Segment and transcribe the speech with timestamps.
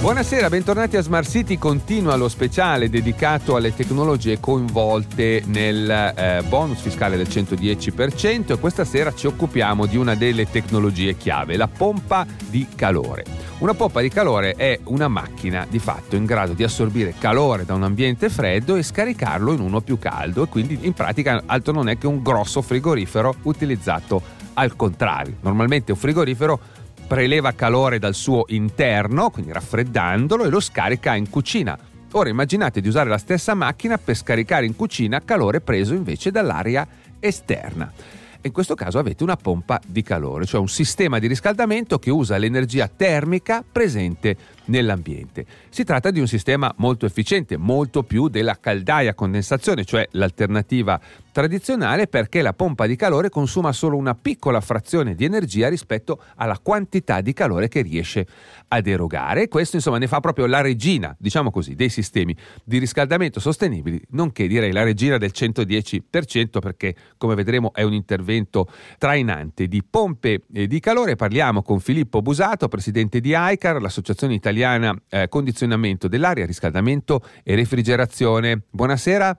[0.00, 1.58] Buonasera, bentornati a Smart City.
[1.58, 8.84] Continua lo speciale dedicato alle tecnologie coinvolte nel eh, bonus fiscale del 110% e questa
[8.84, 13.24] sera ci occupiamo di una delle tecnologie chiave, la pompa di calore.
[13.58, 17.74] Una pompa di calore è una macchina di fatto in grado di assorbire calore da
[17.74, 21.88] un ambiente freddo e scaricarlo in uno più caldo e quindi in pratica altro non
[21.88, 24.22] è che un grosso frigorifero utilizzato
[24.54, 25.36] al contrario.
[25.40, 26.60] Normalmente un frigorifero
[27.08, 31.76] preleva calore dal suo interno, quindi raffreddandolo, e lo scarica in cucina.
[32.12, 36.86] Ora immaginate di usare la stessa macchina per scaricare in cucina calore preso invece dall'aria
[37.18, 37.90] esterna.
[38.42, 42.36] In questo caso avete una pompa di calore, cioè un sistema di riscaldamento che usa
[42.36, 44.36] l'energia termica presente
[44.68, 45.44] nell'ambiente.
[45.68, 51.00] Si tratta di un sistema molto efficiente, molto più della caldaia a condensazione, cioè l'alternativa
[51.32, 56.58] tradizionale perché la pompa di calore consuma solo una piccola frazione di energia rispetto alla
[56.60, 58.26] quantità di calore che riesce
[58.68, 59.46] ad erogare.
[59.46, 64.48] Questo insomma ne fa proprio la regina, diciamo così, dei sistemi di riscaldamento sostenibili, nonché
[64.48, 70.80] direi la regina del 110% perché come vedremo è un intervento trainante di pompe di
[70.80, 71.14] calore.
[71.14, 77.54] Parliamo con Filippo Busato, presidente di ICAR, l'associazione italiana italiana eh, condizionamento dell'aria, riscaldamento e
[77.54, 78.62] refrigerazione.
[78.68, 79.38] Buonasera.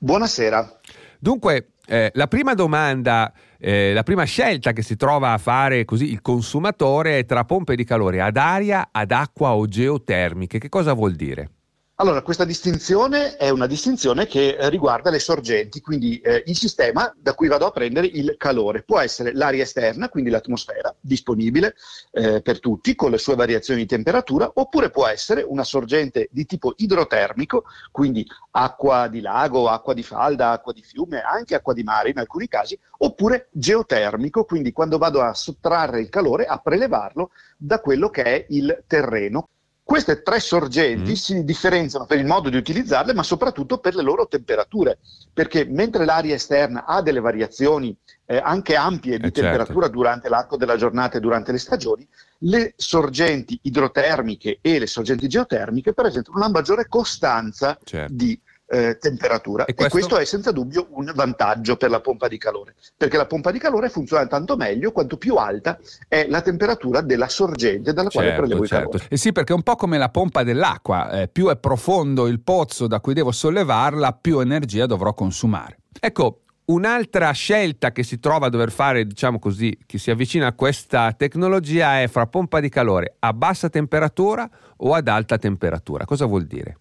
[0.00, 0.80] Buonasera.
[1.18, 6.10] Dunque, eh, la prima domanda, eh, la prima scelta che si trova a fare così
[6.10, 10.58] il consumatore è tra pompe di calore ad aria, ad acqua o geotermiche.
[10.58, 11.50] Che cosa vuol dire?
[11.98, 17.32] Allora, questa distinzione è una distinzione che riguarda le sorgenti, quindi eh, il sistema da
[17.32, 18.82] cui vado a prendere il calore.
[18.82, 21.74] Può essere l'aria esterna, quindi l'atmosfera, disponibile
[22.12, 26.44] eh, per tutti con le sue variazioni di temperatura, oppure può essere una sorgente di
[26.44, 31.82] tipo idrotermico, quindi acqua di lago, acqua di falda, acqua di fiume, anche acqua di
[31.82, 37.30] mare in alcuni casi, oppure geotermico, quindi quando vado a sottrarre il calore, a prelevarlo
[37.56, 39.48] da quello che è il terreno.
[39.86, 41.14] Queste tre sorgenti mm.
[41.14, 44.98] si differenziano per il modo di utilizzarle, ma soprattutto per le loro temperature,
[45.32, 49.42] perché mentre l'aria esterna ha delle variazioni eh, anche ampie di eh certo.
[49.42, 49.96] temperatura certo.
[49.96, 52.04] durante l'arco della giornata e durante le stagioni,
[52.38, 58.12] le sorgenti idrotermiche e le sorgenti geotermiche presentano una maggiore costanza certo.
[58.12, 58.36] di
[58.68, 59.84] eh, temperatura e questo?
[59.84, 60.18] e questo?
[60.18, 63.88] è senza dubbio un vantaggio per la pompa di calore perché la pompa di calore
[63.88, 65.78] funziona tanto meglio quanto più alta
[66.08, 68.84] è la temperatura della sorgente dalla certo, quale prelevo certo.
[68.84, 69.14] il calore.
[69.14, 72.40] Eh sì, perché è un po' come la pompa dell'acqua, eh, più è profondo il
[72.40, 75.78] pozzo da cui devo sollevarla, più energia dovrò consumare.
[76.00, 80.52] Ecco, Un'altra scelta che si trova a dover fare, diciamo così, che si avvicina a
[80.52, 86.04] questa tecnologia è fra pompa di calore a bassa temperatura o ad alta temperatura.
[86.04, 86.76] Cosa vuol dire?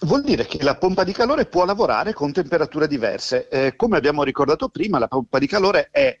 [0.00, 3.48] Vuol dire che la pompa di calore può lavorare con temperature diverse.
[3.48, 6.16] Eh, come abbiamo ricordato prima, la pompa di calore è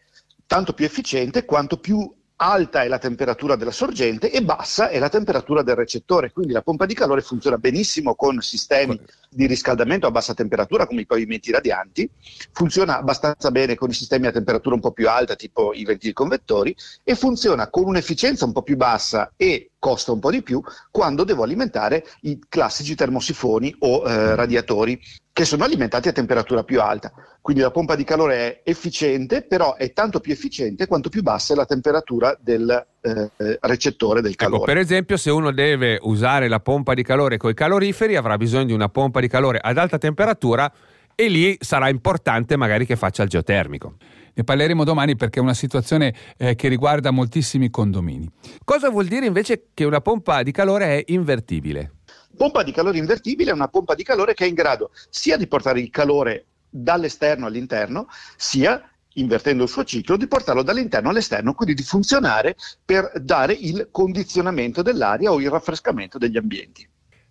[0.46, 5.08] tanto più efficiente quanto più alta è la temperatura della sorgente e bassa è la
[5.08, 10.10] temperatura del recettore, quindi la pompa di calore funziona benissimo con sistemi di riscaldamento a
[10.10, 12.08] bassa temperatura come i pavimenti radianti,
[12.52, 16.12] funziona abbastanza bene con i sistemi a temperatura un po' più alta tipo i ventili
[16.12, 20.60] convettori e funziona con un'efficienza un po' più bassa e costa un po' di più
[20.90, 25.00] quando devo alimentare i classici termosifoni o eh, radiatori
[25.32, 27.12] che sono alimentati a temperatura più alta.
[27.40, 31.52] Quindi la pompa di calore è efficiente, però è tanto più efficiente quanto più bassa
[31.52, 34.62] è la temperatura del eh, recettore del ecco, calore.
[34.62, 38.36] Ecco, per esempio, se uno deve usare la pompa di calore con i caloriferi, avrà
[38.36, 40.70] bisogno di una pompa di calore ad alta temperatura
[41.20, 43.96] e lì sarà importante magari che faccia il geotermico.
[44.34, 48.30] Ne parleremo domani perché è una situazione eh, che riguarda moltissimi condomini.
[48.62, 51.94] Cosa vuol dire invece che una pompa di calore è invertibile?
[52.36, 55.48] Pompa di calore invertibile è una pompa di calore che è in grado sia di
[55.48, 58.06] portare il calore dall'esterno all'interno,
[58.36, 62.54] sia invertendo il suo ciclo, di portarlo dall'interno all'esterno, quindi di funzionare
[62.84, 66.88] per dare il condizionamento dell'aria o il raffrescamento degli ambienti.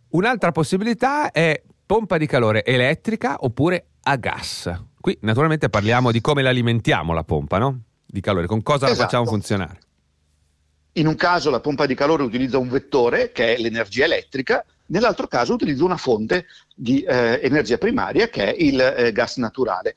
[0.10, 4.72] Un'altra possibilità è pompa di calore elettrica oppure a gas.
[5.00, 7.82] Qui naturalmente parliamo di come l'alimentiamo la pompa, no?
[8.06, 9.00] Di calore, con cosa esatto.
[9.00, 9.80] la facciamo funzionare.
[10.94, 15.28] In un caso la pompa di calore utilizza un vettore che è l'energia elettrica, nell'altro
[15.28, 19.96] caso utilizza una fonte di eh, energia primaria che è il eh, gas naturale.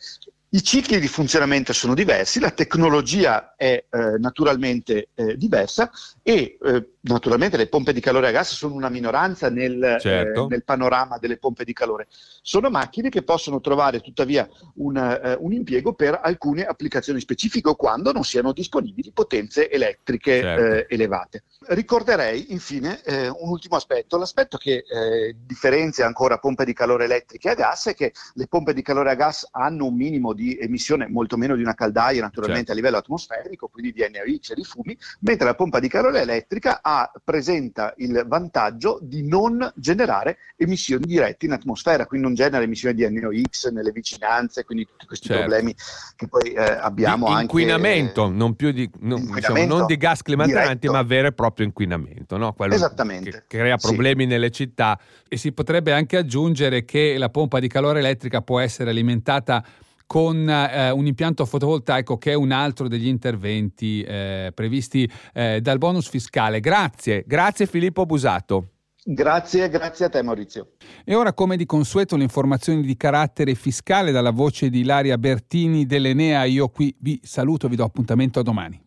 [0.52, 5.90] I cicli di funzionamento sono diversi, la tecnologia è eh, naturalmente eh, diversa
[6.22, 10.44] e eh, naturalmente le pompe di calore a gas sono una minoranza nel, certo.
[10.44, 12.08] eh, nel panorama delle pompe di calore.
[12.42, 17.74] Sono macchine che possono trovare tuttavia un, uh, un impiego per alcune applicazioni specifiche o
[17.74, 20.64] quando non siano disponibili potenze elettriche certo.
[20.64, 21.44] eh, elevate.
[21.68, 27.50] Ricorderei infine eh, un ultimo aspetto, l'aspetto che eh, differenzia ancora pompe di calore elettriche
[27.50, 31.06] a gas è che le pompe di calore a gas hanno un minimo di emissione
[31.08, 32.72] molto meno di una caldaia naturalmente certo.
[32.72, 36.80] a livello atmosferico, quindi di NOx e di fumi, mentre la pompa di calore elettrica
[36.82, 36.89] ha,
[37.24, 43.08] presenta il vantaggio di non generare emissioni dirette in atmosfera, quindi non genera emissioni di
[43.08, 45.42] NOx nelle vicinanze, quindi tutti questi certo.
[45.42, 45.74] problemi
[46.16, 47.42] che poi eh, abbiamo di anche.
[47.42, 50.92] Inquinamento, non più di, non, diciamo, non di gas diretto.
[50.92, 52.52] ma vero e proprio inquinamento, no?
[52.52, 53.30] Quello Esattamente.
[53.30, 54.28] Che crea problemi sì.
[54.28, 54.98] nelle città.
[55.28, 59.64] E si potrebbe anche aggiungere che la pompa di calore elettrica può essere alimentata
[60.10, 65.78] con eh, un impianto fotovoltaico che è un altro degli interventi eh, previsti eh, dal
[65.78, 66.58] bonus fiscale.
[66.58, 68.70] Grazie, grazie Filippo Busato.
[69.04, 70.72] Grazie, grazie a te Maurizio.
[71.04, 75.86] E ora, come di consueto, le informazioni di carattere fiscale dalla voce di Ilaria Bertini
[75.86, 76.42] dell'Enea.
[76.42, 78.82] Io qui vi saluto, vi do appuntamento a domani.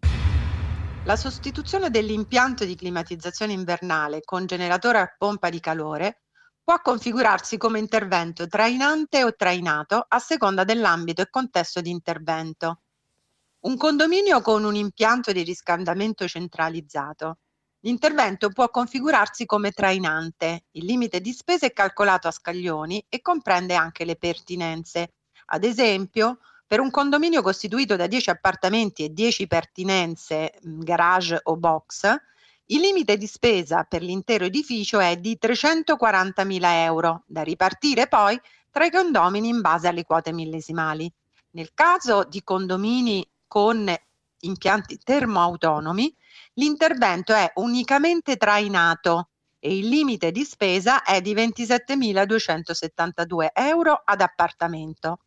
[1.06, 6.23] La sostituzione dell'impianto di climatizzazione invernale con generatore a pompa di calore
[6.64, 12.82] può configurarsi come intervento trainante o trainato a seconda dell'ambito e contesto di intervento.
[13.64, 17.40] Un condominio con un impianto di riscaldamento centralizzato.
[17.82, 20.66] L'intervento può configurarsi come trainante.
[20.72, 25.16] Il limite di spesa è calcolato a scaglioni e comprende anche le pertinenze.
[25.48, 32.08] Ad esempio, per un condominio costituito da 10 appartamenti e 10 pertinenze, garage o box,
[32.68, 38.40] il limite di spesa per l'intero edificio è di 340.000 euro, da ripartire poi
[38.72, 41.12] tra i condomini in base alle quote millesimali.
[41.52, 43.94] Nel caso di condomini con
[44.40, 46.16] impianti termoautonomi,
[46.54, 55.20] l'intervento è unicamente trainato e il limite di spesa è di 27.272 euro ad appartamento.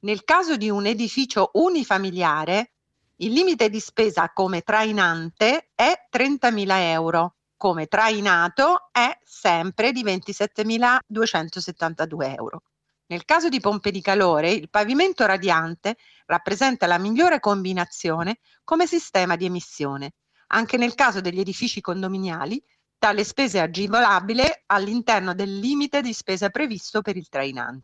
[0.00, 2.72] Nel caso di un edificio unifamiliare,
[3.18, 12.36] il limite di spesa come trainante è 30.000 euro, come trainato è sempre di 27.272
[12.36, 12.62] euro.
[13.08, 15.96] Nel caso di pompe di calore, il pavimento radiante
[16.26, 20.12] rappresenta la migliore combinazione come sistema di emissione.
[20.48, 22.62] Anche nel caso degli edifici condominiali,
[22.98, 27.74] tale spesa è agevolabile all'interno del limite di spesa previsto per il trainante.